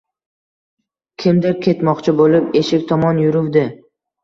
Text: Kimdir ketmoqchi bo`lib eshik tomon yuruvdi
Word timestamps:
Kimdir 1.25 1.59
ketmoqchi 1.67 2.15
bo`lib 2.23 2.51
eshik 2.63 2.91
tomon 2.95 3.23
yuruvdi 3.27 3.67